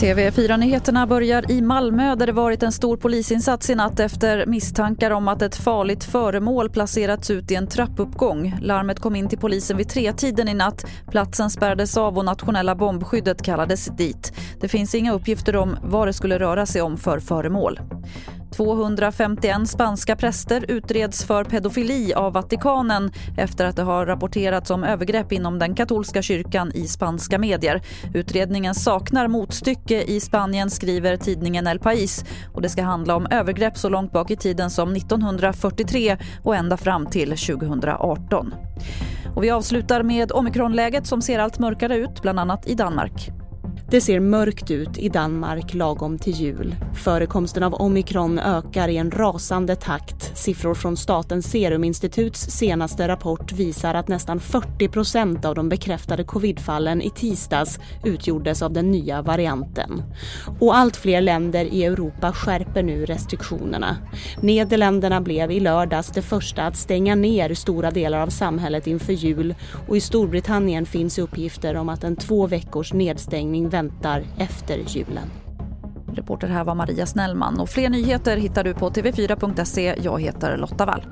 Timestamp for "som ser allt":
41.06-41.58